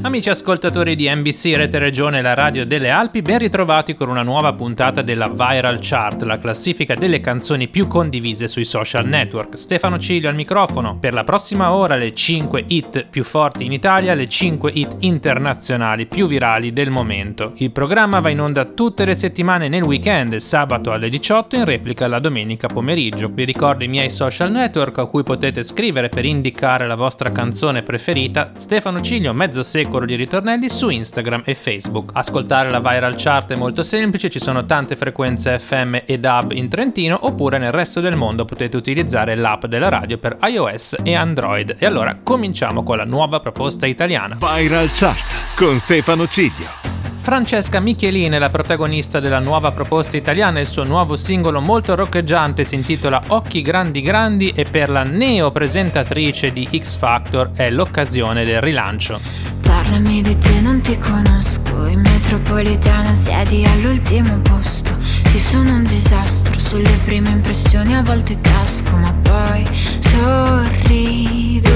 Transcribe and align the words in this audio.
Amici 0.00 0.30
ascoltatori 0.30 0.94
di 0.96 1.12
NBC 1.12 1.54
Rete 1.56 1.78
Regione, 1.78 2.22
la 2.22 2.34
radio 2.34 2.64
delle 2.64 2.88
Alpi, 2.88 3.20
ben 3.20 3.38
ritrovati 3.38 3.94
con 3.94 4.08
una 4.08 4.22
nuova 4.22 4.52
puntata 4.52 5.02
della 5.02 5.28
Viral 5.28 5.78
Chart, 5.80 6.22
la 6.22 6.38
classifica 6.38 6.94
delle 6.94 7.20
canzoni 7.20 7.68
più 7.68 7.86
condivise 7.86 8.48
sui 8.48 8.64
social 8.64 9.06
network. 9.06 9.58
Stefano 9.58 9.98
Ciglio 9.98 10.28
al 10.28 10.34
microfono. 10.34 10.98
Per 10.98 11.12
la 11.12 11.24
prossima 11.24 11.72
ora 11.72 11.96
le 11.96 12.14
5 12.14 12.64
hit 12.68 13.06
più 13.10 13.24
forti 13.24 13.64
in 13.64 13.72
Italia, 13.72 14.14
le 14.14 14.28
5 14.28 14.70
hit 14.72 14.96
internazionali 15.00 16.06
più 16.06 16.26
virali 16.26 16.72
del 16.72 16.90
momento. 16.90 17.52
Il 17.56 17.72
programma 17.72 18.20
va 18.20 18.30
in 18.30 18.40
onda 18.40 18.64
tutte 18.64 19.04
le 19.04 19.14
settimane 19.14 19.68
nel 19.68 19.82
weekend, 19.82 20.36
sabato 20.36 20.92
alle 20.92 21.08
18 21.08 21.56
in 21.56 21.64
replica 21.64 22.06
la 22.06 22.20
domenica 22.20 22.68
pomeriggio. 22.68 23.28
Vi 23.30 23.44
ricordo 23.44 23.84
i 23.84 23.88
miei 23.88 24.10
social 24.10 24.50
network 24.52 24.98
a 24.98 25.06
cui 25.06 25.22
potete 25.22 25.62
scrivere 25.62 26.08
per 26.08 26.24
indicare 26.24 26.86
la 26.86 26.94
vostra 26.94 27.30
canzone 27.30 27.82
preferita. 27.82 28.52
Stefano 28.56 29.00
Ciglio, 29.00 29.34
mezzo 29.34 29.62
secolo 29.68 30.06
di 30.06 30.14
ritornelli 30.14 30.70
su 30.70 30.88
Instagram 30.88 31.42
e 31.44 31.54
Facebook. 31.54 32.12
Ascoltare 32.14 32.70
la 32.70 32.80
viral 32.80 33.16
chart 33.16 33.52
è 33.52 33.56
molto 33.56 33.82
semplice, 33.82 34.30
ci 34.30 34.40
sono 34.40 34.64
tante 34.64 34.96
frequenze 34.96 35.58
FM 35.58 35.98
e 36.06 36.18
DAB 36.18 36.52
in 36.52 36.68
Trentino 36.70 37.18
oppure 37.20 37.58
nel 37.58 37.72
resto 37.72 38.00
del 38.00 38.16
mondo 38.16 38.46
potete 38.46 38.78
utilizzare 38.78 39.34
l'app 39.34 39.66
della 39.66 39.90
radio 39.90 40.16
per 40.16 40.38
iOS 40.42 40.96
e 41.02 41.14
Android. 41.14 41.76
E 41.78 41.84
allora 41.84 42.18
cominciamo 42.22 42.82
con 42.82 42.96
la 42.96 43.04
nuova 43.04 43.40
proposta 43.40 43.84
italiana. 43.86 44.38
Viral 44.40 44.88
Chart 44.90 45.54
con 45.54 45.76
Stefano 45.76 46.26
Ciglio. 46.26 46.88
Francesca 47.28 47.78
Michelin 47.78 48.32
è 48.32 48.38
la 48.38 48.48
protagonista 48.48 49.20
della 49.20 49.38
nuova 49.38 49.70
proposta 49.70 50.16
italiana, 50.16 50.60
il 50.60 50.66
suo 50.66 50.84
nuovo 50.84 51.14
singolo 51.18 51.60
molto 51.60 51.94
roccheggiante 51.94 52.64
si 52.64 52.74
intitola 52.74 53.20
Occhi 53.26 53.60
grandi 53.60 54.00
grandi 54.00 54.48
e 54.48 54.64
per 54.64 54.88
la 54.88 55.02
neo 55.02 55.50
presentatrice 55.50 56.54
di 56.54 56.66
X 56.74 56.96
Factor 56.96 57.50
è 57.52 57.68
l'occasione 57.68 58.46
del 58.46 58.62
rilancio. 58.62 59.20
Parlami 59.68 60.22
di 60.22 60.36
te, 60.38 60.60
non 60.62 60.80
ti 60.80 60.96
conosco, 60.98 61.84
in 61.86 62.00
metropolitana 62.00 63.12
siedi 63.12 63.66
all'ultimo 63.66 64.38
posto, 64.38 64.96
ci 65.26 65.38
sono 65.38 65.74
un 65.74 65.84
disastro, 65.84 66.58
sulle 66.58 66.90
prime 67.04 67.28
impressioni 67.28 67.94
a 67.94 68.02
volte 68.02 68.38
casco, 68.40 68.96
ma 68.96 69.12
poi 69.22 69.68
sorrido, 70.00 71.68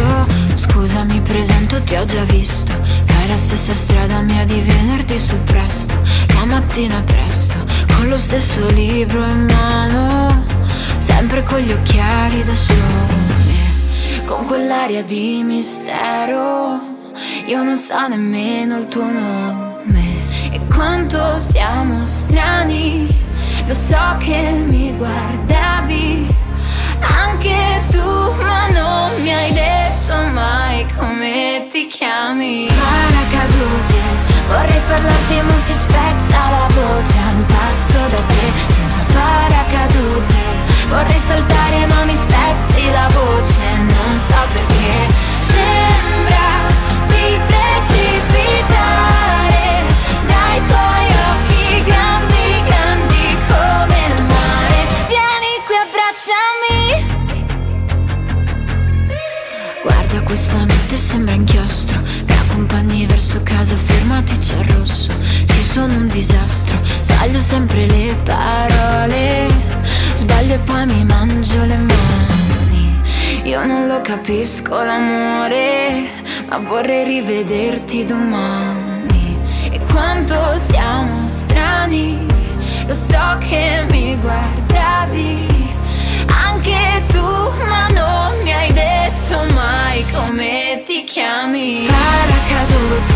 scusa 0.55 1.05
mi 1.05 1.21
presento, 1.21 1.83
ti 1.83 1.95
ho 1.95 2.07
già 2.07 2.25
visto, 2.25 2.73
fai 3.05 3.29
la 3.29 3.37
stessa 3.37 3.75
strada 3.75 4.21
mia 4.23 4.47
di 4.47 4.59
venerdì 4.61 5.19
su 5.19 5.37
presto, 5.45 5.95
la 6.35 6.47
mattina 6.47 7.03
presto, 7.05 7.59
con 7.95 8.09
lo 8.09 8.17
stesso 8.17 8.69
libro 8.71 9.23
in 9.23 9.45
mano, 9.45 10.45
sempre 10.97 11.43
con 11.43 11.59
gli 11.59 11.73
occhiali 11.73 12.43
da 12.43 12.55
sole, 12.55 14.25
con 14.25 14.47
quell'aria 14.47 15.05
di 15.05 15.43
mistero 15.45 16.92
io 17.47 17.63
non 17.63 17.77
so 17.77 18.07
nemmeno 18.09 18.79
il 18.79 18.87
tuo 18.87 19.05
nome 19.05 20.27
e 20.51 20.61
quanto 20.75 21.39
siamo 21.41 22.05
strani. 22.05 23.21
Lo 23.67 23.75
so 23.75 24.17
che 24.19 24.51
mi 24.67 24.95
guardavi 24.97 26.35
anche 27.01 27.83
tu, 27.91 28.33
ma 28.43 28.69
non 28.69 29.11
mi 29.23 29.33
hai 29.33 29.53
detto 29.53 30.15
mai 30.33 30.87
come 30.97 31.67
ti 31.71 31.87
chiami. 31.87 32.67
Paracadute, 32.67 34.01
vorrei 34.49 34.81
parlarti 34.89 35.41
ma 35.47 35.57
si 35.59 35.73
spezza 35.73 36.39
la 36.51 36.67
voce 36.75 37.19
a 37.19 37.33
un 37.35 37.47
passo 37.47 37.99
da 38.09 38.23
te, 38.33 38.73
senza 38.73 39.03
paracadute. 39.13 40.41
Vorrei 40.89 41.19
saltare 41.19 41.87
ma 41.87 42.05
mi 42.05 42.15
spezzi 42.15 42.91
la 42.91 43.09
voce, 43.13 43.77
non 43.79 44.21
so 44.29 44.41
perché. 44.53 45.31
Sembra 45.53 46.42
questa 60.33 60.57
notte 60.61 60.97
sembra 60.97 61.35
inchiostro. 61.35 62.01
Ti 62.25 62.33
accompagni 62.33 63.05
verso 63.05 63.41
casa, 63.43 63.77
fermati, 63.77 64.39
c'è 64.39 64.57
rosso. 64.73 65.13
Ci 65.45 65.63
sono 65.63 65.95
un 65.95 66.09
disastro, 66.09 66.79
sbaglio 67.03 67.39
sempre 67.39 67.87
le 67.87 68.17
parole. 68.25 69.47
Sbaglio 70.15 70.55
e 70.55 70.59
poi 70.59 70.87
mi 70.87 71.05
mangio 71.05 71.65
le 71.65 71.77
mani. 71.77 73.01
Io 73.45 73.65
non 73.67 73.87
lo 73.87 74.01
capisco 74.01 74.83
l'amore 74.83 76.22
ma 76.53 76.59
vorrei 76.59 77.05
rivederti 77.05 78.05
domani. 78.05 79.41
E 79.71 79.81
quanto 79.91 80.59
siamo 80.59 81.27
strani, 81.27 82.27
lo 82.87 82.93
so 82.93 83.39
che 83.39 83.87
mi 83.89 84.19
guardavi. 84.21 85.47
Anche 86.27 87.05
tu, 87.09 87.25
ma 87.67 87.89
non 87.89 88.35
mi 88.43 88.53
hai 88.53 88.71
detto 88.71 89.41
mai 89.55 90.05
come 90.13 90.83
ti 90.85 91.05
chiami. 91.05 91.87
Paracadute, 91.87 93.15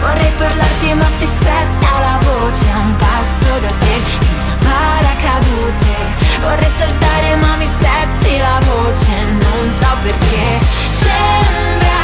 vorrei 0.00 0.32
parlarti 0.36 0.92
ma 0.92 1.08
si 1.08 1.24
spezza 1.24 1.88
la 2.06 2.18
voce 2.20 2.64
a 2.70 2.78
un 2.80 2.96
passo 2.96 3.52
da 3.60 3.72
te, 3.82 3.94
senza 4.20 4.52
paracadute. 4.68 5.92
Vorrei 6.42 6.72
saltare 6.76 7.36
ma 7.36 7.56
mi 7.56 7.66
spezzi 7.66 8.36
la 8.36 8.60
voce, 8.60 9.24
non 9.40 9.70
so 9.70 9.88
perché. 10.02 10.60
Sembra 11.00 12.03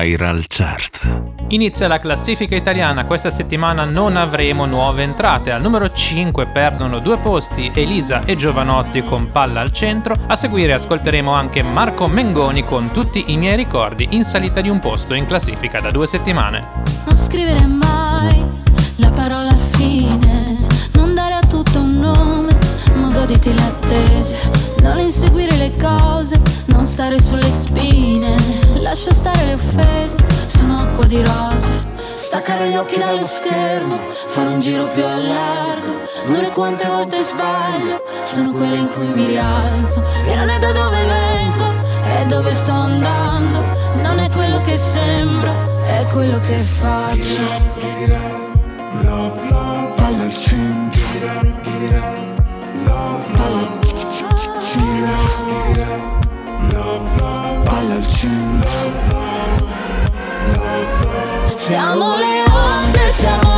Viral 0.00 0.44
Chart. 0.46 1.24
Inizia 1.48 1.88
la 1.88 1.98
classifica 1.98 2.54
italiana, 2.54 3.04
questa 3.04 3.32
settimana 3.32 3.84
non 3.84 4.16
avremo 4.16 4.64
nuove 4.64 5.02
entrate, 5.02 5.50
al 5.50 5.60
numero 5.60 5.90
5 5.90 6.46
perdono 6.46 7.00
due 7.00 7.18
posti 7.18 7.70
Elisa 7.74 8.22
e 8.24 8.36
Giovanotti 8.36 9.02
con 9.02 9.32
Palla 9.32 9.60
al 9.60 9.72
centro, 9.72 10.14
a 10.26 10.36
seguire 10.36 10.74
ascolteremo 10.74 11.32
anche 11.32 11.62
Marco 11.62 12.06
Mengoni 12.06 12.64
con 12.64 12.92
tutti 12.92 13.32
i 13.32 13.36
miei 13.36 13.56
ricordi 13.56 14.08
in 14.10 14.24
salita 14.24 14.60
di 14.60 14.68
un 14.68 14.78
posto 14.78 15.14
in 15.14 15.26
classifica 15.26 15.80
da 15.80 15.90
due 15.90 16.06
settimane. 16.06 16.64
Non 17.04 17.16
scrivere 17.16 17.66
mai 17.66 18.44
la 18.96 19.10
parola 19.10 19.54
fine, 19.54 20.58
non 20.92 21.14
dare 21.14 21.34
a 21.34 21.40
tutto 21.40 21.80
un 21.80 21.98
nome, 21.98 22.56
ma 22.94 23.08
goditi 23.10 23.52
l'attesa 23.52 24.68
non 24.82 24.98
inseguire 25.00 25.56
le 25.56 25.72
cose, 25.76 26.40
non 26.66 26.84
stare 26.86 27.20
sulle 27.20 27.50
spine. 27.50 28.67
Lascia 28.80 29.12
stare 29.12 29.44
le 29.44 29.54
offese, 29.54 30.16
sono 30.46 30.80
acqua 30.80 31.04
di 31.04 31.22
rose. 31.22 31.70
Sta 32.14 32.38
staccare 32.38 32.70
gli 32.70 32.76
occhi 32.76 32.98
dallo 32.98 33.24
schermo, 33.24 33.98
fare 34.08 34.48
un 34.48 34.60
giro 34.60 34.84
più 34.84 35.04
a 35.04 35.16
largo. 35.16 36.00
Non 36.26 36.44
è 36.44 36.50
quante 36.50 36.86
volte 36.88 37.22
sbaglio, 37.22 38.02
sono 38.24 38.52
quelle 38.52 38.76
in 38.76 38.88
cui 38.88 39.06
mi 39.08 39.26
rialzo. 39.26 40.02
E 40.24 40.34
non 40.34 40.48
è 40.48 40.58
da 40.58 40.72
dove 40.72 41.04
vengo, 41.04 41.72
è 42.04 42.24
dove 42.26 42.52
sto 42.52 42.72
andando. 42.72 43.60
Non 44.02 44.18
è 44.18 44.28
quello 44.30 44.60
che 44.62 44.76
sembro, 44.78 45.52
è 45.84 46.04
quello 46.12 46.38
che 46.40 46.58
faccio. 46.58 47.66
Palla 49.96 50.24
al 50.24 50.36
centro, 50.36 51.00
palla 53.36 53.58
palla 57.78 57.94
al 57.94 58.08
centro 58.08 58.70
siamo 61.56 62.16
le 62.16 62.42
onde, 62.50 63.12
siamo 63.12 63.57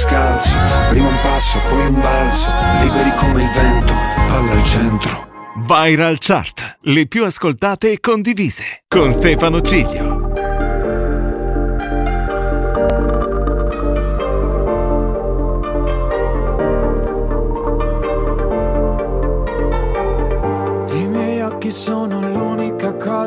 Scalzo. 0.00 0.56
Prima 0.88 1.08
un 1.08 1.18
passo, 1.20 1.58
poi 1.68 1.86
un 1.86 2.00
balzo, 2.00 2.50
liberi 2.80 3.12
come 3.16 3.42
il 3.42 3.50
vento, 3.50 3.94
palla 4.28 4.52
al 4.52 4.64
centro. 4.64 5.28
Viral 5.66 6.16
Chart, 6.18 6.78
le 6.82 7.06
più 7.06 7.24
ascoltate 7.24 7.92
e 7.92 8.00
condivise, 8.00 8.84
con 8.88 9.12
Stefano 9.12 9.60
Ciglio. 9.60 10.19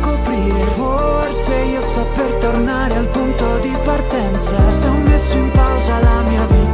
Coprire. 0.00 0.64
Forse 0.76 1.54
io 1.54 1.80
sto 1.80 2.06
per 2.14 2.34
tornare 2.34 2.94
al 2.96 3.08
punto 3.08 3.58
di 3.58 3.76
partenza. 3.84 4.70
Se 4.70 4.86
ho 4.86 4.94
messo 4.94 5.36
in 5.36 5.50
pausa 5.50 6.00
la 6.00 6.22
mia 6.22 6.44
vita 6.46 6.65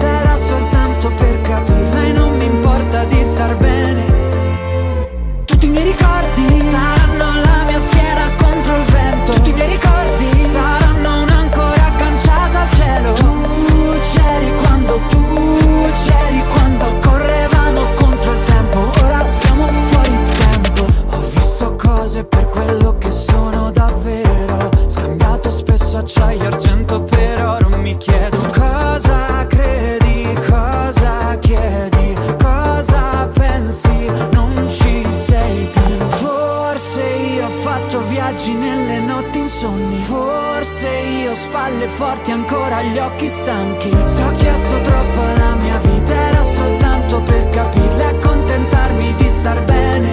e 26.21 26.47
argento 26.47 27.02
per 27.02 27.45
oro 27.45 27.76
Mi 27.76 27.97
chiedo 27.97 28.38
cosa 28.52 29.47
credi, 29.47 30.37
cosa 30.47 31.37
chiedi 31.38 32.14
Cosa 32.38 33.28
pensi, 33.33 34.11
non 34.33 34.66
ci 34.69 35.07
sei 35.11 35.69
più. 35.73 36.09
Forse 36.09 37.02
io 37.02 37.47
ho 37.47 37.50
fatto 37.62 38.04
viaggi 38.09 38.52
nelle 38.52 39.00
notti 39.00 39.38
insonni. 39.38 39.97
Forse 39.97 40.88
io 40.88 41.31
ho 41.31 41.35
spalle 41.35 41.87
forti 41.87 42.31
ancora 42.33 42.83
gli 42.83 42.99
occhi 42.99 43.28
stanchi. 43.28 43.90
Se 44.04 44.23
ho 44.23 44.33
chiesto 44.33 44.81
troppo 44.81 45.21
alla 45.21 45.54
mia 45.57 45.78
vita 45.78 46.14
era 46.14 46.45
soltanto 46.45 47.21
per 47.23 47.50
capirla 47.50 48.02
e 48.02 48.16
accontentarmi 48.16 49.14
di 49.14 49.28
star 49.28 49.62
bene. 49.64 50.12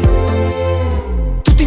Tutti 1.41 1.63
i 1.63 1.65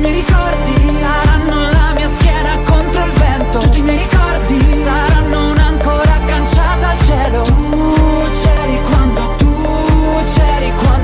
mia 2.03 2.09
schiena 2.09 2.59
contro 2.65 3.05
il 3.05 3.13
vento. 3.13 3.59
Tutti 3.61 3.79
i 3.79 3.83
miei 3.83 3.99
ricordi 3.99 4.75
saranno 4.75 5.51
un'ancora 5.51 6.15
agganciata 6.15 6.89
al 6.89 6.99
cielo. 7.01 7.43
Tu 7.43 8.29
c'eri 8.43 8.81
quando, 8.83 9.35
tu 9.37 10.23
c'eri 10.35 10.73
quando 10.83 11.02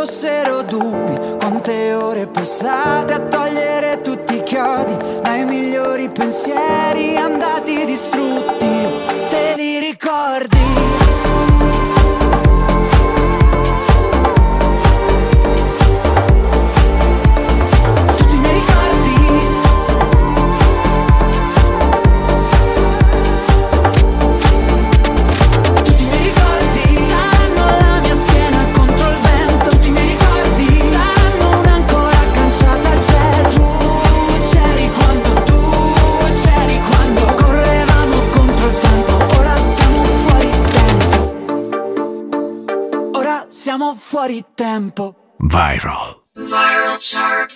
fossero 0.00 0.62
dubbi, 0.62 1.12
quante 1.36 1.92
ore 1.92 2.26
passate 2.26 3.12
a 3.12 3.18
togliere 3.18 4.00
tutti 4.00 4.36
i 4.36 4.42
chiodi, 4.42 4.96
dai 5.20 5.44
migliori 5.44 6.08
pensieri 6.08 7.18
andati 7.18 7.84
distrutti, 7.84 8.88
te 9.28 9.52
li 9.56 9.78
ricordi? 9.78 10.99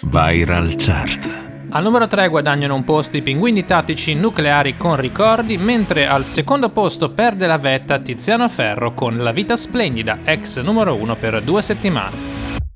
Viral 0.01 0.75
Chart. 0.79 1.53
Al 1.69 1.83
numero 1.83 2.07
3 2.07 2.29
guadagnano 2.29 2.75
un 2.75 2.85
posto 2.85 3.19
i 3.19 3.23
pinguini 3.23 3.67
tattici 3.67 4.15
nucleari 4.15 4.79
con 4.79 4.97
ricordi, 4.97 5.59
mentre 5.59 6.07
al 6.07 6.25
secondo 6.25 6.71
posto 6.71 7.11
perde 7.11 7.47
la 7.47 7.59
vetta 7.59 7.99
Tiziano 7.99 8.49
Ferro 8.49 8.95
con 8.95 9.19
La 9.19 9.33
vita 9.33 9.59
splendida, 9.59 10.21
ex 10.25 10.63
numero 10.63 10.95
1 10.95 11.17
per 11.17 11.43
due 11.43 11.61
settimane. 11.61 12.17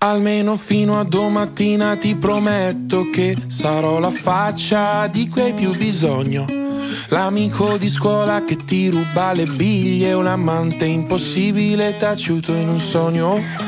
Almeno 0.01 0.57
fino 0.57 1.01
a 1.01 1.05
domattina 1.05 1.97
ti 1.97 2.15
prometto 2.15 3.09
che 3.09 3.39
sarò 3.47 3.99
la 4.01 4.11
faccia 4.11 5.07
di 5.07 5.31
cui 5.31 5.41
hai 5.41 5.55
più 5.55 5.75
bisogno. 5.75 6.45
L'amico 7.09 7.79
di 7.79 7.89
scuola 7.89 8.45
che 8.45 8.57
ti 8.57 8.91
ruba 8.91 9.33
le 9.33 9.47
biglie, 9.47 10.13
un 10.13 10.27
amante 10.27 10.85
impossibile 10.85 11.97
taciuto 11.97 12.53
in 12.53 12.69
un 12.69 12.81
sogno. 12.81 13.68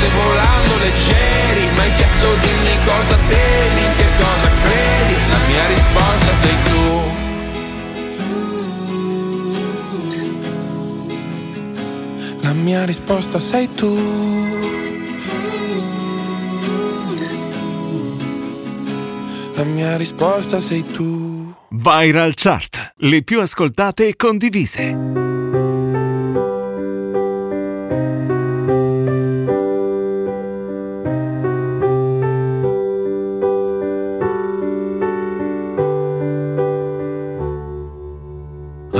notte 0.00 0.08
volando 0.14 0.76
leggeri 0.78 1.74
Ma 1.74 1.82
hai 1.82 1.94
chiesto 1.94 2.34
dimmi 2.40 2.76
cosa 2.84 3.18
temi, 3.28 3.84
in 3.84 3.92
che 3.96 4.06
cosa 4.16 4.48
credi 4.62 5.16
La 5.28 5.38
mia 5.48 5.66
risposta 5.66 6.32
sei 6.40 6.56
tu 6.64 7.18
La 12.42 12.52
mia 12.54 12.84
risposta 12.84 13.38
sei 13.38 13.68
tu. 13.74 13.94
La 19.54 19.64
mia 19.64 19.96
risposta 19.96 20.58
sei 20.58 20.84
tu. 20.90 21.54
Viral 21.68 22.32
Chart, 22.34 22.94
le 22.96 23.22
più 23.22 23.40
ascoltate 23.40 24.08
e 24.08 24.16
condivise. 24.16 25.19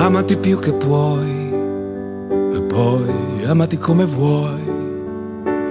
Amati 0.01 0.39
più 0.39 0.59
che 0.59 0.73
puoi 0.73 1.53
e 2.55 2.63
poi 2.63 3.45
amati 3.45 3.77
come 3.77 4.07
vuoi. 4.07 4.63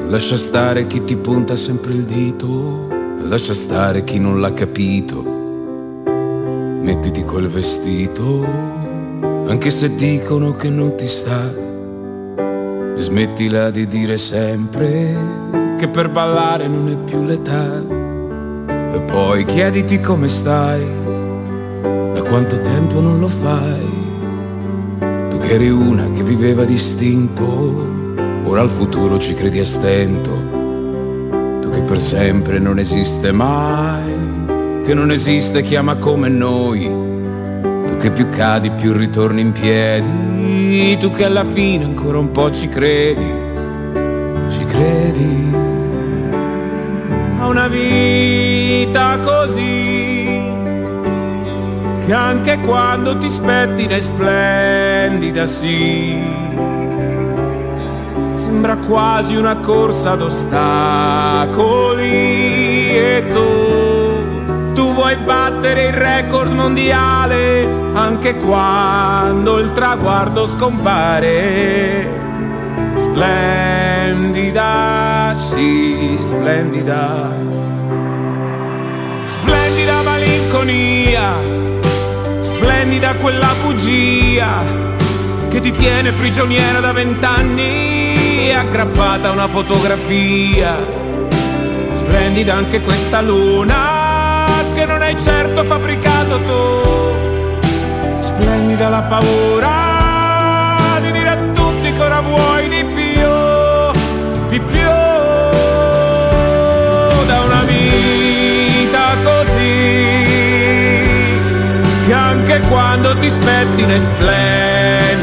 Lascia 0.07 0.38
stare 0.38 0.86
chi 0.86 1.03
ti 1.03 1.17
punta 1.17 1.55
sempre 1.55 1.93
il 1.93 2.03
dito, 2.03 2.88
lascia 3.24 3.53
stare 3.53 4.03
chi 4.03 4.19
non 4.19 4.39
l'ha 4.39 4.53
capito. 4.53 5.24
Mettiti 6.83 7.24
quel 7.24 7.50
vestito, 7.50 8.45
anche 9.48 9.71
se 9.71 9.95
dicono 9.95 10.55
che 10.55 10.69
non 10.69 10.95
ti 10.95 11.07
sta. 11.07 11.51
E 12.38 13.01
smettila 13.01 13.71
di 13.71 13.88
dire 13.88 14.17
sempre 14.17 15.75
che 15.79 15.88
per 15.88 16.12
ballare 16.12 16.67
non 16.67 16.88
è 16.88 16.98
più 16.98 17.24
l'età. 17.24 17.81
E 18.93 19.01
poi 19.01 19.43
chiediti 19.45 20.00
come 20.00 20.27
stai, 20.27 20.86
da 22.13 22.21
quanto 22.21 22.62
tempo 22.62 23.00
non 23.00 23.19
lo 23.19 23.27
fai. 23.27 23.88
Eri 25.51 25.72
una 25.72 26.12
che 26.12 26.22
viveva 26.22 26.63
distinto, 26.63 28.13
ora 28.44 28.62
al 28.62 28.70
futuro 28.70 29.18
ci 29.18 29.34
credi 29.34 29.58
a 29.58 29.63
stento. 29.63 30.29
Tu 31.60 31.72
che 31.72 31.82
per 31.82 32.00
sempre 32.00 32.60
non 32.60 32.77
esiste 32.77 33.32
mai, 33.32 34.13
che 34.86 34.94
non 34.94 35.10
esiste 35.10 35.63
chi 35.63 35.75
ama 35.75 35.96
come 35.96 36.29
noi. 36.29 36.84
Tu 37.63 37.98
che 37.98 38.12
più 38.12 38.29
cadi 38.29 38.70
più 38.70 38.94
ritorni 38.94 39.41
in 39.41 39.51
piedi, 39.51 40.96
tu 41.00 41.10
che 41.10 41.25
alla 41.25 41.46
fine 41.46 41.84
ancora 41.84 42.20
un 42.20 42.29
po' 42.29 42.51
ci 42.51 42.70
credi, 42.70 43.25
ci 44.50 44.63
credi. 44.65 45.51
A 47.39 47.48
una 47.48 47.68
vita 47.68 49.18
così 49.24 49.98
che 52.06 52.13
anche 52.13 52.60
quando 52.60 53.18
ti 53.18 53.32
spettina 53.32 53.96
è 53.96 54.00
splendida, 55.10 55.48
sì. 55.48 56.22
Sembra 58.36 58.78
quasi 58.78 59.36
una 59.36 59.56
corsa 59.58 60.12
ad 60.12 60.22
ostacoli 60.22 62.08
e 62.96 63.24
tu, 63.32 64.74
tu 64.74 64.94
vuoi 64.94 65.16
battere 65.18 65.88
il 65.88 65.94
record 65.94 66.51
mondiale 66.51 67.68
anche 67.94 68.36
quando 68.38 69.58
il 69.58 69.74
traguardo 69.74 70.46
scompare. 70.46 72.08
Splendida, 72.98 74.63
sì, 75.36 76.18
splendida. 76.20 77.32
Splendida 79.25 80.01
malinconia 80.04 81.58
splendida 82.42 83.16
quella 83.16 83.54
bugia 83.63 84.88
che 85.50 85.60
ti 85.60 85.72
tiene 85.72 86.12
prigioniera 86.12 86.79
da 86.79 86.91
vent'anni 86.91 88.53
aggrappata 88.53 89.29
a 89.29 89.32
una 89.32 89.48
fotografia. 89.48 90.77
Splendida 91.94 92.53
anche 92.53 92.82
questa 92.82 93.22
luna 93.22 94.63
che 94.75 94.86
non 94.86 95.01
hai 95.01 95.15
certo 95.22 95.63
fabbricato 95.63 96.39
tu. 96.41 98.20
Splendida 98.20 98.90
la 98.90 99.01
paura 99.01 101.00
di 101.01 101.12
dire 101.12 101.29
a 101.29 101.38
tutti 101.53 101.92
che 101.92 102.01
ora 102.01 102.22
vuoi 102.22 102.70
di 102.70 102.85
più, 102.85 103.29
di 104.50 104.59
più 104.59 104.90
da 107.25 107.42
una 107.42 107.64
vita 107.66 109.16
così 109.24 110.27
che 112.05 112.14
anche 112.14 112.59
quando 112.70 113.18
ti 113.18 113.29
spettina 113.29 113.94
è 113.94 113.98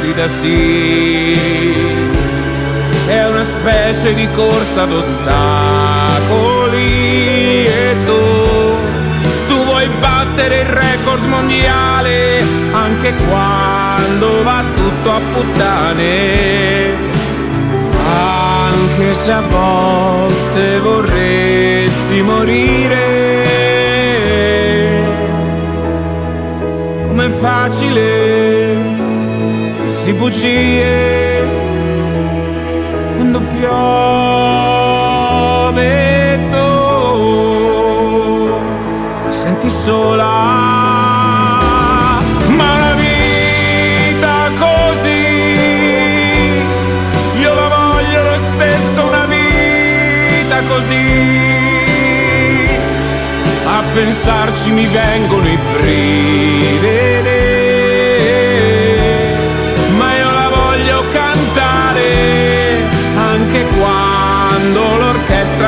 splendida, 0.06 0.28
sì. 0.28 1.34
È 3.06 3.26
una 3.26 3.44
specie 3.44 4.14
di 4.14 4.28
corsa 4.30 4.82
ad 4.82 4.92
ostacoli 4.92 5.24
e 7.66 7.96
tu, 8.04 8.74
tu 9.48 9.64
vuoi 9.64 9.88
battere 10.00 10.60
il 10.60 10.66
record 10.66 11.24
mondiale 11.24 12.42
anche 12.72 13.14
quando 13.28 14.42
va 14.42 14.64
tutto 14.74 15.12
a 15.12 15.20
puttane. 15.32 17.14
Anche 18.08 19.14
se 19.14 19.32
a 19.32 19.40
volte 19.40 20.78
vorresti 20.80 22.22
morire. 22.22 23.26
com'è 27.16 27.30
facile 27.30 28.65
dirsi 30.06 30.12
bugie 30.12 31.44
quando 33.16 33.40
piove 33.40 33.98
tu 36.50 36.68
ti 39.24 39.32
senti 39.32 39.68
sola 39.68 40.24
ma 42.56 42.74
una 42.74 42.94
vita 42.94 44.50
così 44.58 45.24
io 47.40 47.54
la 47.54 47.68
voglio 47.68 48.22
lo 48.22 48.38
stesso 48.52 49.06
una 49.06 49.26
vita 49.26 50.62
così 50.68 51.04
a 53.66 53.82
pensarci 53.92 54.70
mi 54.70 54.86
vengono 54.86 55.48
i 55.48 55.58
brividi. 55.72 56.95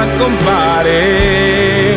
Scompare. 0.06 1.88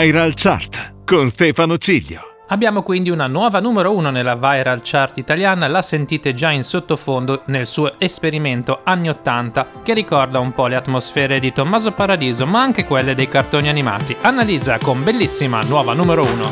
Viral 0.00 0.34
Chart 0.36 0.94
con 1.04 1.26
Stefano 1.26 1.76
Ciglio. 1.76 2.20
Abbiamo 2.50 2.84
quindi 2.84 3.10
una 3.10 3.26
nuova 3.26 3.58
numero 3.58 3.92
1 3.96 4.10
nella 4.10 4.36
viral 4.36 4.80
chart 4.80 5.18
italiana, 5.18 5.66
la 5.66 5.82
sentite 5.82 6.34
già 6.34 6.52
in 6.52 6.62
sottofondo 6.62 7.42
nel 7.46 7.66
suo 7.66 7.98
esperimento 7.98 8.82
anni 8.84 9.08
80 9.08 9.66
che 9.82 9.94
ricorda 9.94 10.38
un 10.38 10.52
po' 10.52 10.68
le 10.68 10.76
atmosfere 10.76 11.40
di 11.40 11.52
Tommaso 11.52 11.90
Paradiso 11.90 12.46
ma 12.46 12.62
anche 12.62 12.84
quelle 12.84 13.16
dei 13.16 13.26
cartoni 13.26 13.68
animati. 13.68 14.16
Annalisa 14.20 14.78
con 14.78 15.02
bellissima 15.02 15.58
nuova 15.66 15.94
numero 15.94 16.22
1. 16.22 16.42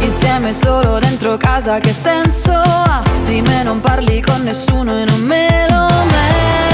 Insieme 0.00 0.54
solo 0.54 0.98
dentro 0.98 1.36
casa 1.36 1.78
che 1.80 1.92
senso 1.92 2.52
ha? 2.54 3.02
Di 3.26 3.42
me 3.42 3.62
non 3.62 3.80
parli 3.80 4.22
con 4.22 4.40
nessuno 4.42 4.98
e 4.98 5.04
non 5.04 5.20
me 5.20 5.66
lo 5.68 5.86
merito 6.06 6.65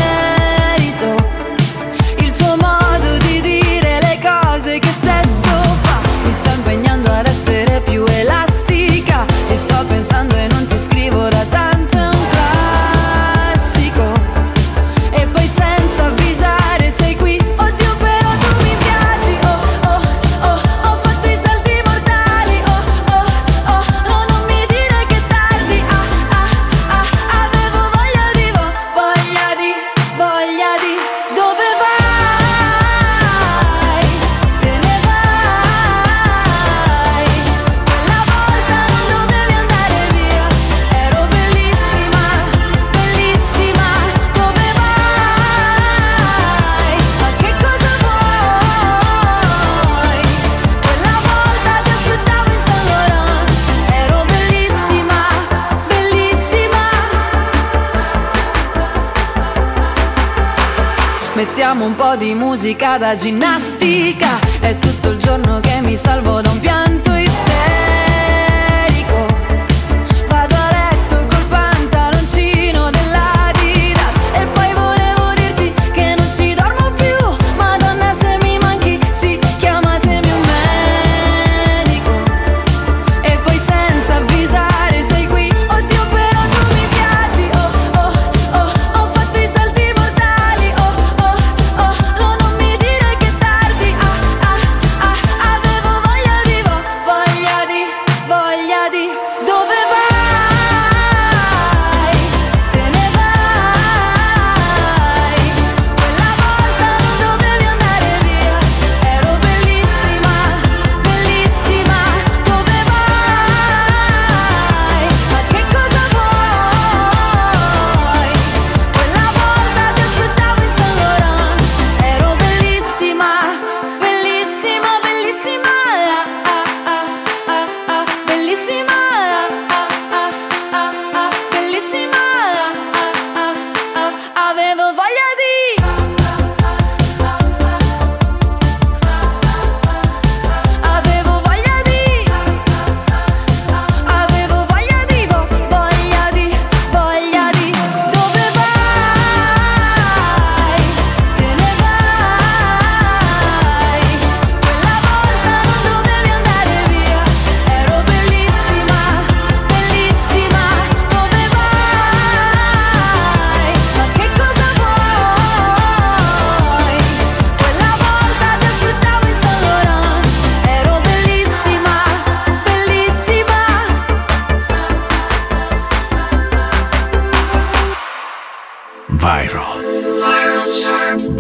musica 62.73 62.97
da 62.97 63.15
ginnastica. 63.15 64.39
È 64.61 64.79
tutto 64.79 65.11
il 65.11 65.19
giorno 65.19 65.61
che 65.61 65.81
mi 65.83 65.95
salvo 65.97 66.32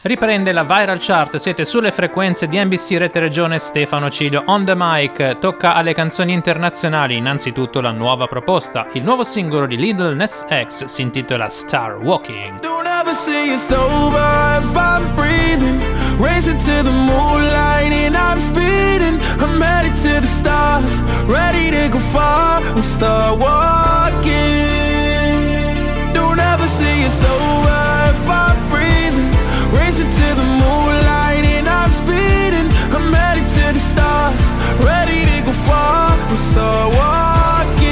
Riprende 0.00 0.52
la 0.52 0.62
Viral 0.62 1.00
Chart, 1.00 1.36
siete 1.38 1.64
sulle 1.64 1.90
frequenze 1.90 2.46
di 2.46 2.56
NBC 2.56 2.98
Rete 2.98 3.18
Regione 3.18 3.58
Stefano 3.58 4.08
Cilio 4.08 4.44
on 4.46 4.64
the 4.64 4.74
mic. 4.76 5.38
Tocca 5.40 5.74
alle 5.74 5.92
canzoni 5.92 6.32
internazionali, 6.32 7.16
innanzitutto 7.16 7.80
la 7.80 7.90
nuova 7.90 8.28
proposta. 8.28 8.86
Il 8.92 9.02
nuovo 9.02 9.24
singolo 9.24 9.66
di 9.66 9.76
Little 9.76 10.14
Ness 10.14 10.46
X 10.46 10.84
si 10.84 11.02
intitola 11.02 11.48
Star 11.48 11.96
Walking. 11.96 12.60
Don't 12.60 12.86
ever 12.86 13.12
say 13.12 13.52
it's 13.52 13.72
over 13.72 14.62
if 14.62 14.76
I'm 14.76 15.12
breathing. 15.16 15.82
Racing 16.16 16.58
to 16.58 16.82
the 16.84 16.92
moonlight 16.92 17.90
and 17.90 18.14
I'm 18.14 18.38
speeding. 18.38 19.18
I'm 19.40 19.60
headed 19.60 19.94
to 20.02 20.20
the 20.20 20.26
stars, 20.28 21.02
ready 21.26 21.70
to 21.70 21.88
go 21.90 21.98
far. 21.98 22.62
I'm 22.62 22.82
star 22.82 23.36
walking. 23.36 24.77
Ready 34.84 35.24
to 35.24 35.42
go 35.46 35.52
far. 35.52 36.16
I'm 36.16 36.36
start 36.36 36.94
walking. 36.94 37.88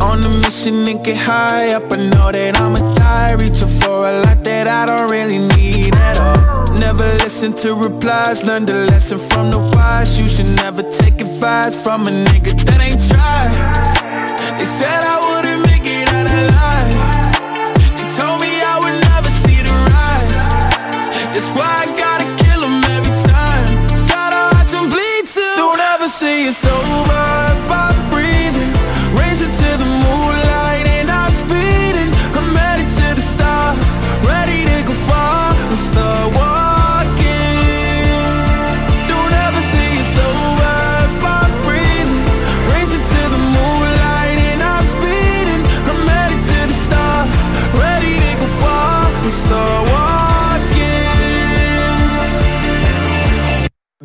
On 0.00 0.18
a 0.24 0.28
mission 0.42 0.86
and 0.88 1.04
get 1.04 1.16
high 1.16 1.74
up. 1.74 1.92
I 1.92 1.96
know 1.96 2.32
that 2.32 2.56
I'ma 2.56 2.80
die. 2.94 3.34
Reaching 3.34 3.68
for 3.80 4.08
a 4.08 4.12
lot 4.22 4.42
that 4.44 4.68
I 4.68 4.86
don't 4.86 5.10
really 5.10 5.38
need 5.56 5.94
at 5.94 6.18
all. 6.18 6.78
Never 6.78 7.04
listen 7.22 7.52
to 7.62 7.74
replies, 7.74 8.42
learn 8.44 8.64
the 8.64 8.74
lesson 8.90 9.18
from 9.18 9.50
the 9.50 9.60
wise. 9.74 10.18
You 10.20 10.28
should 10.28 10.50
never 10.56 10.82
take 10.82 11.20
advice 11.20 11.80
from 11.80 12.06
a 12.06 12.10
nigga 12.10 12.52
that 12.66 12.80
ain't 12.80 13.02
tried. 13.10 14.58
They 14.58 14.64
said 14.64 15.02
I 15.02 15.13
ever 26.44 26.52
say 26.52 26.83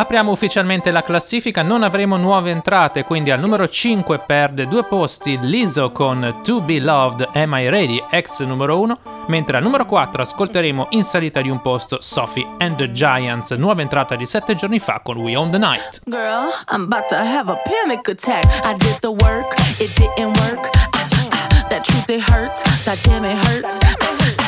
Apriamo 0.00 0.30
ufficialmente 0.30 0.92
la 0.92 1.02
classifica, 1.02 1.62
non 1.62 1.82
avremo 1.82 2.16
nuove 2.16 2.52
entrate, 2.52 3.02
quindi 3.02 3.32
al 3.32 3.40
numero 3.40 3.68
5 3.68 4.20
perde 4.20 4.68
due 4.68 4.84
posti 4.84 5.36
Lizzo 5.40 5.90
con 5.90 6.38
To 6.44 6.60
Be 6.60 6.78
Loved 6.78 7.28
Am 7.32 7.52
I 7.54 7.68
Ready, 7.68 8.04
ex 8.08 8.38
numero 8.44 8.78
1, 8.78 8.98
mentre 9.26 9.56
al 9.56 9.64
numero 9.64 9.86
4 9.86 10.22
ascolteremo 10.22 10.86
in 10.90 11.02
salita 11.02 11.40
di 11.40 11.48
un 11.48 11.60
posto 11.60 11.98
Sophie 12.00 12.46
and 12.58 12.76
the 12.76 12.92
Giants, 12.92 13.50
nuova 13.50 13.82
entrata 13.82 14.14
di 14.14 14.24
7 14.24 14.54
giorni 14.54 14.78
fa 14.78 15.00
con 15.02 15.16
We 15.16 15.34
Own 15.34 15.50
the 15.50 15.58
Night. 15.58 16.02
Girl, 16.04 16.48
I'm 16.70 16.84
about 16.84 17.08
to 17.08 17.16
have 17.16 17.50
a 17.50 17.60
panic 17.64 18.06
attack. 18.08 18.44
I 18.64 18.76
did 18.76 19.00
the 19.00 19.10
work, 19.10 19.52
it 19.80 19.92
didn't 19.98 20.38
work. 20.38 20.70
Ah, 20.76 20.90
ah, 20.92 21.08
ah, 21.32 21.66
that 21.70 21.82
truth, 21.82 22.08
it 22.08 22.20
hurts. 22.20 22.62
That 22.84 23.02
damn, 23.02 23.24
it 23.24 23.36
hurts. 23.36 23.76
Ah, 23.82 23.96
ah, 24.00 24.47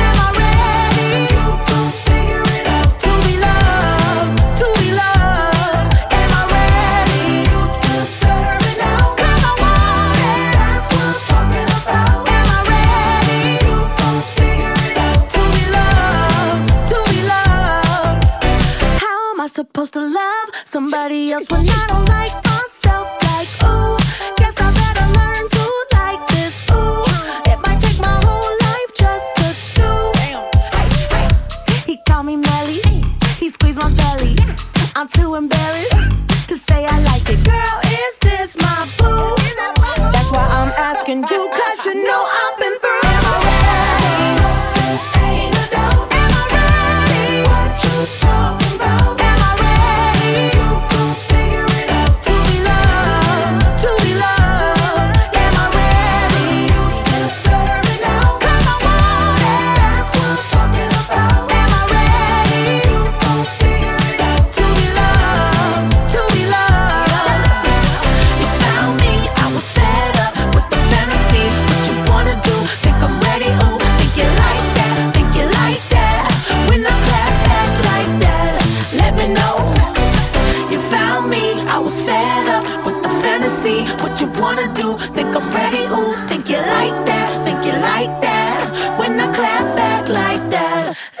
Somebody 21.01 21.31
else. 21.33 21.49
When 21.49 21.67
I 21.67 21.90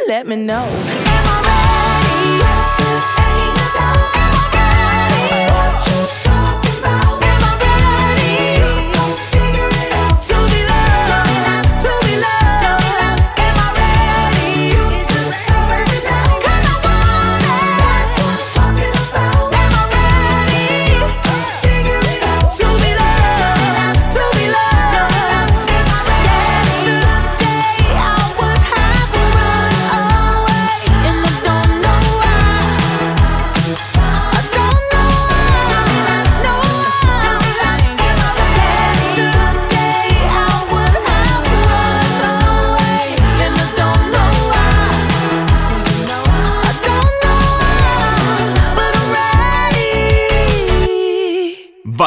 let 0.07 0.27
me 0.27 0.35
know. 0.35 0.65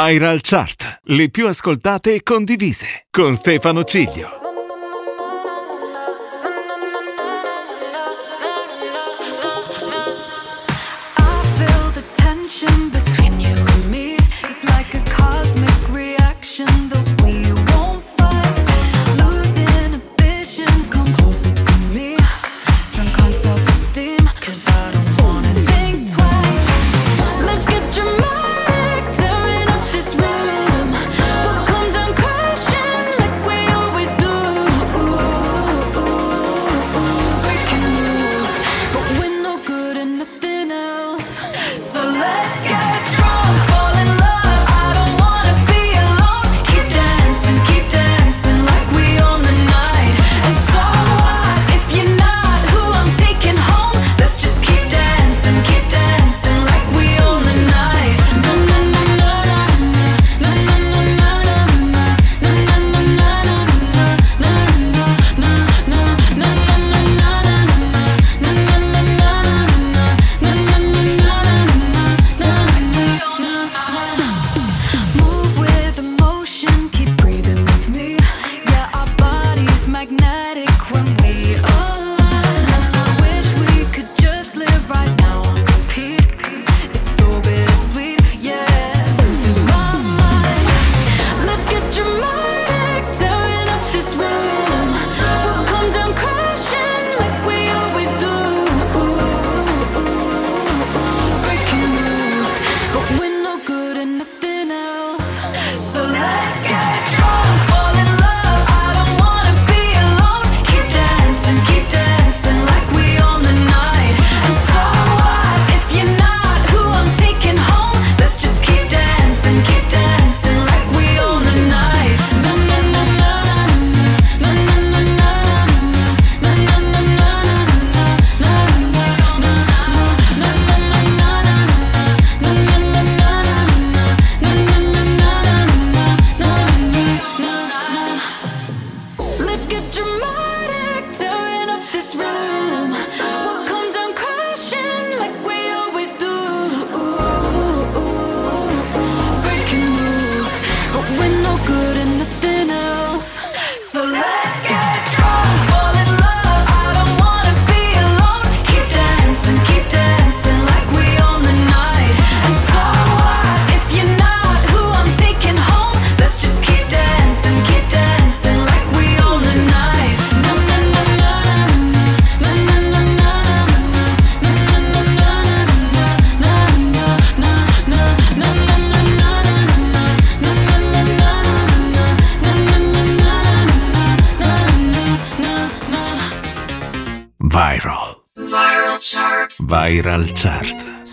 Viral 0.06 0.40
Chart. 0.42 0.98
Le 1.04 1.30
più 1.30 1.46
ascoltate 1.46 2.14
e 2.14 2.22
condivise. 2.22 3.06
Con 3.10 3.34
Stefano 3.34 3.84
Ciglio. 3.84 4.43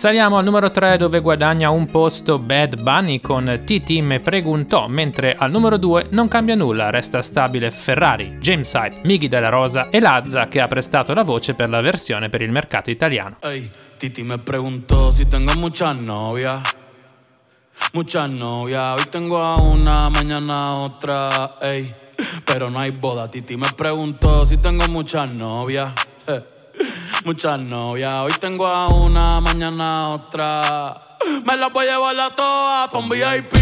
Saliamo 0.02 0.36
al 0.36 0.42
numero 0.42 0.72
3 0.72 0.96
dove 0.96 1.20
guadagna 1.20 1.70
un 1.70 1.86
posto 1.86 2.40
Bad 2.40 2.82
Bunny 2.82 3.20
con 3.20 3.62
Titi 3.64 4.02
me 4.02 4.18
preguntò, 4.18 4.88
mentre 4.88 5.36
al 5.36 5.52
numero 5.52 5.76
2 5.76 6.08
non 6.10 6.26
cambia 6.26 6.56
nulla, 6.56 6.90
resta 6.90 7.22
stabile 7.22 7.70
Ferrari, 7.70 8.38
James 8.40 8.72
Hype, 8.74 9.02
Miggy 9.04 9.28
della 9.28 9.48
Rosa 9.48 9.90
e 9.90 10.00
Lazza 10.00 10.48
che 10.48 10.60
ha 10.60 10.66
prestato 10.66 11.14
la 11.14 11.22
voce 11.22 11.54
per 11.54 11.68
la 11.68 11.80
versione 11.80 12.30
per 12.30 12.42
il 12.42 12.50
mercato 12.50 12.90
italiano. 12.90 13.36
Hey, 13.42 13.70
Titi 13.96 14.24
me 14.24 14.38
preguntó 14.38 15.12
si 15.12 15.24
tengo 15.28 15.54
muchas 15.54 15.96
novias. 15.96 16.60
Muchas 17.92 18.28
novias, 18.28 18.98
hoy 18.98 19.06
tengo 19.08 19.40
a 19.40 19.54
una, 19.54 20.10
mañana 20.10 20.66
a 20.66 20.74
otra, 20.78 21.58
ey. 21.60 21.94
Pero 22.44 22.70
no 22.70 22.80
hay 22.80 22.90
boda, 22.90 23.30
Titi 23.30 23.56
me 23.56 23.68
preguntó 23.76 24.44
si 24.46 24.56
tengo 24.56 24.84
muchas 24.88 25.30
novias. 25.30 25.92
Eh 26.26 26.51
muchas 27.24 27.58
novias. 27.58 28.12
Hoy 28.22 28.32
tengo 28.40 28.66
a 28.66 28.88
una, 28.88 29.40
mañana 29.40 30.04
a 30.04 30.08
otra. 30.10 31.18
Me 31.44 31.56
las 31.56 31.72
voy 31.72 31.86
a 31.86 31.92
llevar 31.92 32.18
a 32.18 32.30
todas 32.34 32.88
pa' 32.90 32.98
un 32.98 33.08
VIP, 33.08 33.54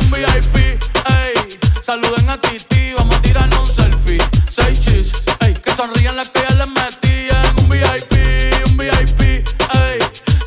un 0.00 0.10
VIP, 0.10 0.56
ey. 0.56 1.58
Saluden 1.82 2.28
a 2.28 2.40
Titi, 2.40 2.92
vamos 2.94 3.16
a 3.16 3.22
tirarnos 3.22 3.60
un 3.60 3.74
selfie. 3.74 4.18
Seis 4.50 4.80
chis, 4.80 5.12
ey. 5.40 5.54
Que 5.54 5.70
sonrían 5.72 6.16
las 6.16 6.30
que 6.30 6.40
ya 6.40 6.54
les 6.56 6.68
metí 6.68 7.28
en 7.30 7.64
un 7.64 7.68
VIP, 7.68 8.66
un 8.66 8.76
VIP, 8.76 9.20
ey. 9.20 9.98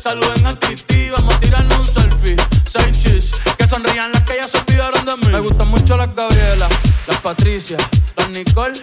Saluden 0.02 0.46
a 0.46 0.58
Titi, 0.58 1.10
vamos 1.10 1.34
a 1.34 1.40
tirarnos 1.40 1.78
un 1.78 1.86
selfie. 1.86 2.36
Seis 2.68 2.98
chis, 2.98 3.32
que 3.56 3.66
sonrían 3.66 4.12
las 4.12 4.22
que 4.24 4.36
ya 4.36 4.46
se 4.46 4.58
olvidaron 4.58 5.04
de 5.04 5.16
mí. 5.16 5.28
Me 5.32 5.40
gustan 5.40 5.68
mucho 5.68 5.96
las 5.96 6.14
Gabriela, 6.14 6.68
las 7.06 7.20
Patricia, 7.20 7.78
las 8.16 8.28
Nicole 8.30 8.82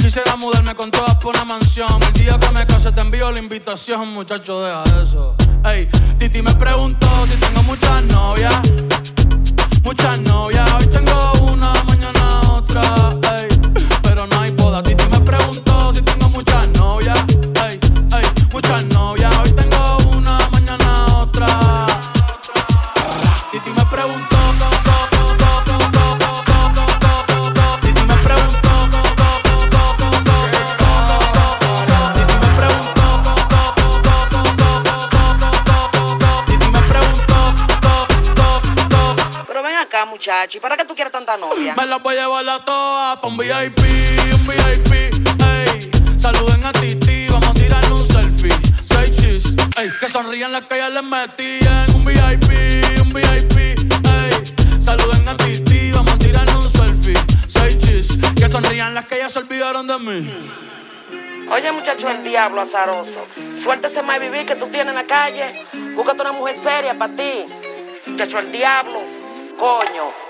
Quisiera 0.00 0.34
mudarme 0.36 0.74
con 0.74 0.90
todas 0.90 1.14
por 1.16 1.36
una 1.36 1.44
mansión. 1.44 2.02
El 2.02 2.12
día 2.14 2.38
que 2.38 2.50
me 2.50 2.66
case 2.66 2.90
te 2.90 3.00
envío 3.00 3.30
la 3.30 3.38
invitación, 3.38 4.08
muchacho, 4.08 4.60
deja 4.62 4.82
eso. 5.02 5.36
Ey, 5.64 5.88
Titi 6.18 6.42
me 6.42 6.54
preguntó 6.54 7.06
si 7.26 7.36
tengo 7.36 7.62
muchas 7.64 8.02
novias. 8.04 8.54
Muchas 9.84 10.20
novias, 10.20 10.68
hoy 10.74 10.86
tengo 10.86 11.32
una, 11.52 11.72
mañana 11.84 12.29
Me 41.76 41.86
las 41.86 42.02
voy 42.02 42.16
a 42.16 42.22
llevar 42.22 42.48
a 42.48 42.58
todas 42.64 43.18
pa' 43.18 43.26
un 43.26 43.36
VIP, 43.38 43.78
un 44.34 44.46
VIP, 44.46 44.92
ey. 44.92 45.90
Saluden 46.18 46.64
a 46.64 46.72
Titi, 46.72 47.28
vamos 47.28 47.48
a 47.48 47.54
tirar 47.54 47.92
un 47.92 48.06
selfie. 48.06 48.52
Seis 48.84 49.16
chis, 49.16 49.54
ey. 49.78 49.90
Que 49.98 50.08
sonrían 50.08 50.52
las 50.52 50.66
que 50.66 50.76
ya 50.76 50.90
les 50.90 51.02
metían. 51.02 51.94
Un 51.94 52.04
VIP, 52.04 53.00
un 53.00 53.08
VIP, 53.10 53.56
ey. 53.58 54.84
Saluden 54.84 55.28
a 55.28 55.36
Titi, 55.38 55.92
vamos 55.92 56.12
a 56.12 56.18
tirar 56.18 56.46
un 56.56 56.68
selfie. 56.68 57.14
Seis 57.48 57.78
chis, 57.78 58.08
que 58.36 58.48
sonrían 58.48 58.94
las 58.94 59.06
que 59.06 59.18
ya 59.18 59.30
se 59.30 59.38
olvidaron 59.38 59.86
de 59.86 59.98
mí. 59.98 60.30
Oye, 61.50 61.72
muchacho, 61.72 62.08
el 62.10 62.22
diablo 62.22 62.60
azaroso. 62.60 63.24
Suéltese 63.62 64.02
más 64.02 64.20
vivir 64.20 64.46
que 64.46 64.56
tú 64.56 64.66
tienes 64.66 64.88
en 64.88 64.94
la 64.94 65.06
calle. 65.06 65.66
Búscate 65.96 66.20
una 66.20 66.32
mujer 66.32 66.56
seria 66.62 66.96
para 66.98 67.16
ti. 67.16 67.46
Muchacho, 68.06 68.38
el 68.38 68.52
diablo. 68.52 69.00
Coño. 69.58 70.29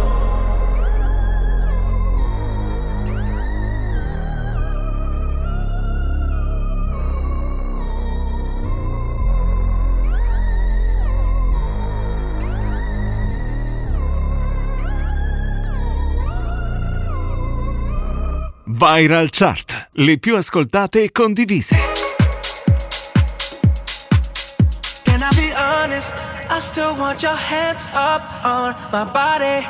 Viral 18.81 19.29
Chart, 19.29 19.89
le 19.91 20.17
più 20.17 20.35
ascoltate 20.35 21.03
e 21.03 21.11
condivise. 21.11 21.75
Can 25.03 25.21
I 25.21 25.29
be 25.35 25.53
honest? 25.55 26.15
I 26.49 26.59
still 26.59 26.95
want 26.97 27.21
your 27.21 27.35
hands 27.35 27.85
up 27.93 28.23
on 28.43 28.73
my 28.91 29.05
body. 29.05 29.63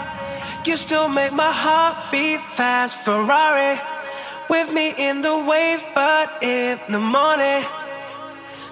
You 0.64 0.78
still 0.78 1.10
make 1.10 1.34
my 1.34 1.52
heart 1.52 2.10
beat 2.10 2.40
fast. 2.56 3.04
Ferrari 3.04 3.78
with 4.50 4.72
me 4.72 4.94
in 4.98 5.20
the 5.22 5.44
wave, 5.46 5.84
but 5.94 6.30
in 6.42 6.80
the 6.88 6.98
morning. 6.98 7.66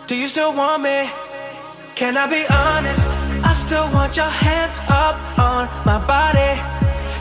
Do 0.08 0.16
you 0.16 0.30
still 0.30 0.54
want 0.54 0.84
me? 0.84 1.10
Can 1.96 2.16
I 2.16 2.28
be 2.28 2.46
honest? 2.50 3.10
I 3.44 3.54
still 3.54 3.90
want 3.92 4.16
your 4.16 4.32
hands 4.32 4.80
up 4.88 5.18
on 5.38 5.68
my 5.84 6.00
body. 6.08 6.80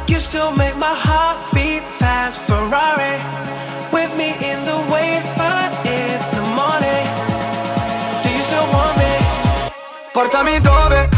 You 0.08 0.18
still 0.18 0.52
make 0.52 0.74
my 0.74 0.94
heart 0.94 1.52
beat 1.52 1.82
fast. 2.00 2.40
Ferrari 2.48 3.20
with 3.92 4.10
me 4.16 4.30
in 4.40 4.64
the 4.64 4.78
wave, 4.90 5.24
but 5.36 5.70
in 5.84 6.16
the 6.34 6.44
morning. 6.56 7.04
Do 8.24 8.30
you 8.32 8.40
still 8.40 8.66
want 8.72 8.96
me? 8.96 9.12
Portami 10.14 10.62
dove 10.62 11.17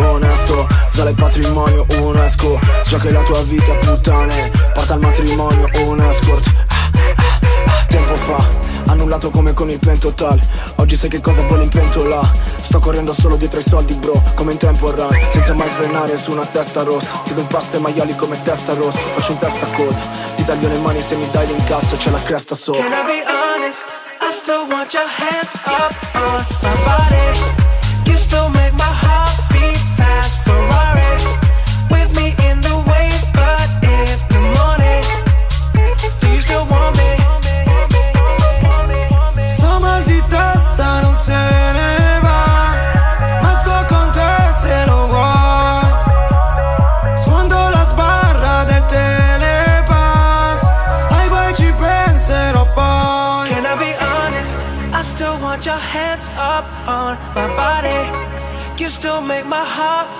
Onesto, 0.00 0.66
sale 0.90 1.12
patrimonio 1.12 1.86
UNESCO. 2.00 2.58
Già 2.86 2.98
che 2.98 3.10
la 3.10 3.22
tua 3.22 3.42
vita 3.42 3.74
puttane. 3.74 4.50
Porta 4.74 4.94
al 4.94 5.00
matrimonio 5.00 5.68
un 5.86 6.00
escort 6.00 6.46
ah, 6.68 7.84
Tempo 7.86 8.14
fa 8.14 8.44
Annullato 8.86 9.30
come 9.30 9.52
con 9.52 9.68
il 9.70 9.78
pentotal 9.78 10.40
Oggi 10.76 10.96
sai 10.96 11.08
che 11.08 11.20
cosa 11.20 11.42
vuole 11.42 11.64
in 11.64 11.68
pentola 11.68 12.20
Sto 12.60 12.78
correndo 12.78 13.12
solo 13.12 13.36
dietro 13.36 13.58
ai 13.58 13.64
soldi 13.64 13.94
bro 13.94 14.22
Come 14.34 14.52
in 14.52 14.58
tempo 14.58 14.90
run 14.90 15.16
Senza 15.30 15.54
mai 15.54 15.68
frenare 15.68 16.16
su 16.16 16.30
una 16.32 16.46
testa 16.46 16.82
rossa. 16.82 17.20
Ti 17.24 17.34
do 17.34 17.40
impasto 17.40 17.76
ai 17.76 17.82
maiali 17.82 18.16
come 18.16 18.40
testa 18.42 18.74
rossa. 18.74 19.00
Faccio 19.00 19.32
un 19.32 19.38
testa 19.38 19.66
a 19.66 19.70
coda. 19.70 20.00
Ti 20.36 20.44
taglio 20.44 20.68
le 20.68 20.78
mani 20.78 21.00
se 21.00 21.16
mi 21.16 21.28
dai 21.30 21.46
l'incasso 21.46 21.96
C'è 21.96 22.10
la 22.10 22.22
cresta 22.22 22.54
sopra. 22.54 22.82
Can 22.82 22.92
I 22.92 23.06
be 23.06 23.24
honest? 23.26 23.84
I 24.20 24.32
still 24.32 24.66
want 24.68 24.92
your 24.92 25.06
hands 25.06 25.54
up 25.66 25.94
on 26.14 26.46
my 26.62 26.74
body. 26.84 27.59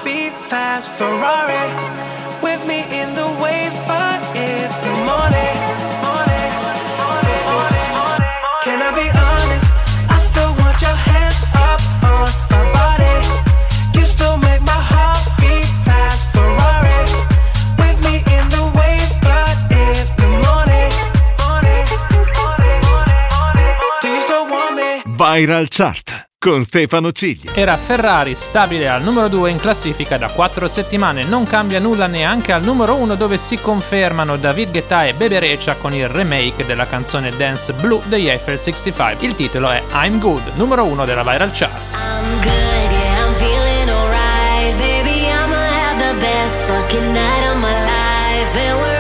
Beat 0.05 0.33
fast. 0.49 0.89
Ferrari 0.99 1.67
with 2.43 2.65
me 2.67 2.81
in 3.01 3.15
the 3.15 3.27
wave, 3.43 3.75
but 3.87 4.21
in 4.37 4.69
the 4.85 4.93
morning. 5.09 5.57
morning, 6.05 6.51
morning. 7.51 8.31
Can 8.65 8.79
I 8.83 8.91
be 9.01 9.09
honest? 9.29 9.71
I 10.11 10.19
still 10.19 10.53
want 10.61 10.81
your 10.81 10.99
hands 11.09 11.41
up 11.55 11.81
on 12.03 12.29
my 12.53 12.63
body. 12.79 13.17
You 13.99 14.05
still 14.07 14.37
make 14.39 14.63
my 14.63 14.81
heart 14.93 15.25
beat 15.41 15.71
fast. 15.87 16.23
Ferrari 16.35 17.01
with 17.81 17.99
me 18.07 18.15
in 18.37 18.45
the 18.57 18.65
wave, 18.79 19.13
but 19.27 19.57
in 19.85 20.05
the 20.21 20.29
morning. 20.47 20.93
Do 24.03 24.09
you 24.09 24.21
still 24.23 24.47
want 24.49 24.77
me? 24.77 25.03
Viral 25.21 25.69
Chart 25.71 26.20
con 26.43 26.63
Stefano 26.63 27.13
Ciglia. 27.13 27.53
Era 27.55 27.77
Ferrari 27.77 28.35
stabile 28.35 28.89
al 28.89 29.03
numero 29.03 29.29
2 29.29 29.51
in 29.51 29.59
classifica 29.59 30.17
da 30.17 30.31
4 30.31 30.69
settimane, 30.69 31.23
non 31.23 31.45
cambia 31.45 31.79
nulla 31.79 32.07
neanche 32.07 32.53
al 32.53 32.65
numero 32.65 32.95
1 32.95 33.15
dove 33.15 33.37
si 33.37 33.61
confermano 33.61 34.39
David 34.39 34.71
Guetta 34.71 35.05
e 35.05 35.13
Bebe 35.13 35.39
Recia 35.39 35.75
con 35.75 35.93
il 35.93 36.09
remake 36.09 36.65
della 36.65 36.87
canzone 36.87 37.29
Dance 37.29 37.75
Blue 37.75 38.01
degli 38.07 38.29
Eiffel 38.29 38.59
65. 38.59 39.27
Il 39.27 39.37
titolo 39.37 39.69
è 39.69 39.83
I'm 39.93 40.19
Good, 40.19 40.53
numero 40.55 40.87
1 40.87 41.05
della 41.05 41.23
Viral 41.23 41.51
Chart. 41.53 41.79
I'm 41.93 42.41
good, 42.41 42.91
yeah, 42.91 43.27
I'm 43.27 43.35
feeling 43.35 43.91
alright. 43.91 44.21
best 46.21 46.63
fucking 46.65 47.13
night 47.13 47.51
of 47.51 47.59
my 47.59 47.73
life. 47.85 48.57
And 48.57 48.79
wherever 48.79 49.00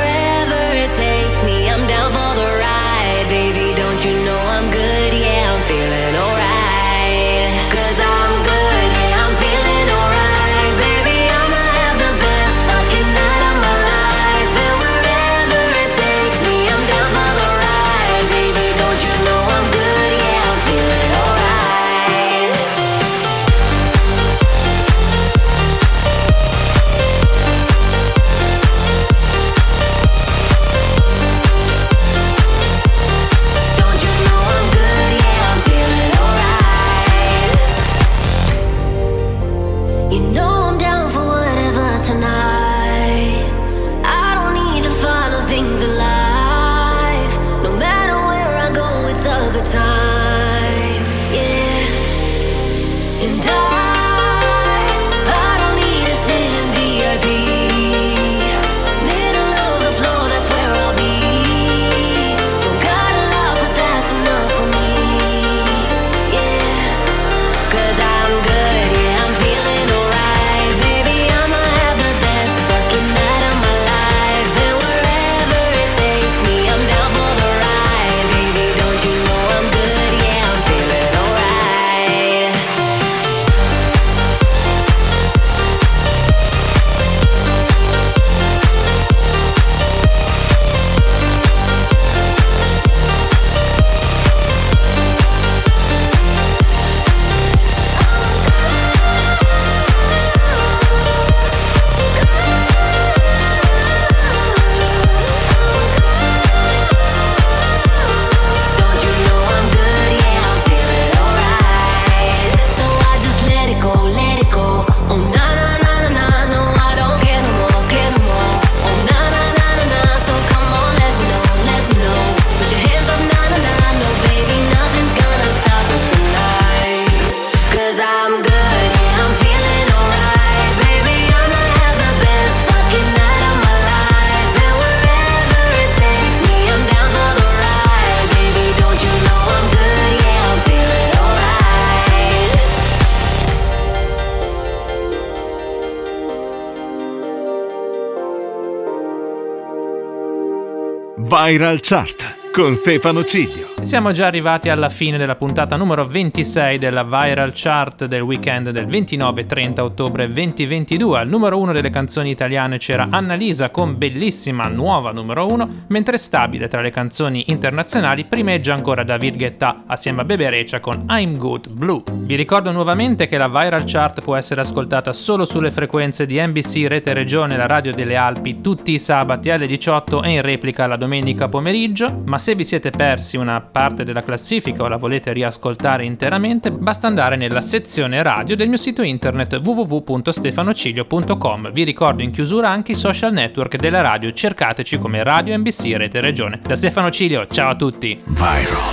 Viral 151.23 151.81
Chart 151.83 152.39
con 152.53 152.75
Stefano 152.75 153.25
Ciglio. 153.25 153.69
Siamo 153.83 154.11
già 154.13 154.27
arrivati 154.27 154.69
alla 154.69 154.91
fine 154.91 155.17
della 155.17 155.37
puntata 155.37 155.77
numero 155.77 156.07
26 156.07 156.79
della 156.79 157.05
Viral 157.05 157.53
Chart 157.55 158.05
del 158.07 158.21
weekend 158.21 158.71
del 158.71 158.87
29-30 158.87 159.81
ottobre 159.81 160.27
2022. 160.31 161.19
Al 161.19 161.29
numero 161.29 161.59
1 161.59 161.73
delle 161.73 161.91
canzoni 161.91 162.31
italiane 162.31 162.79
c'era 162.79 163.09
Annalisa 163.11 163.71
con 163.71 163.97
bellissima 163.97 164.65
nuova 164.65 165.13
numero 165.13 165.47
1, 165.47 165.85
mentre 165.89 166.19
stabile 166.19 166.69
tra 166.69 166.81
le 166.81 166.91
canzoni 166.91 167.45
internazionali 167.47 168.25
primeggia 168.25 168.75
ancora 168.75 169.05
David 169.05 169.37
Guetta 169.37 169.85
assieme 169.87 170.23
a 170.23 170.25
Bebe 170.25 170.51
Recia 170.51 170.81
con 170.81 171.07
I'm 171.09 171.37
Good 171.37 171.71
Blue. 171.71 172.03
Vi 172.13 172.35
ricordo 172.35 172.73
nuovamente 172.73 173.29
che 173.29 173.39
la 173.39 173.49
Viral 173.49 173.85
Chart 173.87 174.21
può 174.21 174.37
essere 174.37 174.61
ascoltata 174.61 175.13
solo 175.13 175.45
sulle 175.45 175.71
frequenze 175.71 176.27
di 176.27 176.39
NBC 176.39 176.87
Rete 176.87 177.15
Regione, 177.15 177.57
la 177.57 177.67
radio 177.67 177.93
delle 177.93 178.17
Alpi, 178.17 178.61
tutti 178.61 178.93
i 178.93 178.99
sabati 178.99 179.51
alle 179.51 179.67
18 179.67 180.23
e 180.23 180.31
in 180.33 180.43
replica 180.43 180.87
la 180.87 180.97
domenica 180.97 181.49
pomeriggio, 181.49 182.23
ma 182.27 182.39
se 182.41 182.55
vi 182.55 182.64
siete 182.64 182.88
persi 182.88 183.36
una 183.36 183.61
parte 183.61 184.03
della 184.03 184.24
classifica 184.24 184.82
o 184.82 184.88
la 184.88 184.97
volete 184.97 185.34
riascoltare 185.34 186.07
interamente, 186.07 186.72
basta 186.72 187.07
andare 187.07 187.36
nella 187.36 187.61
sezione 187.61 188.22
radio 188.22 188.57
del 188.57 188.68
mio 188.68 188.78
sito 188.78 189.03
internet 189.03 189.61
www.stefanocilio.com. 189.62 191.70
Vi 191.70 191.84
ricordo 191.84 192.22
in 192.22 192.30
chiusura 192.30 192.70
anche 192.70 192.93
i 192.93 192.95
social 192.95 193.34
network 193.34 193.76
della 193.76 194.01
radio, 194.01 194.32
cercateci 194.32 194.97
come 194.97 195.22
Radio 195.22 195.55
NBC 195.59 195.93
Rete 195.97 196.22
Regione. 196.22 196.61
Da 196.62 196.76
Stefano 196.76 197.11
Cilio, 197.11 197.47
ciao 197.47 197.72
a 197.72 197.76
tutti! 197.76 198.18
Viral. 198.24 198.88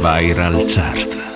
Viral 0.00 0.64
Chart. 0.66 1.35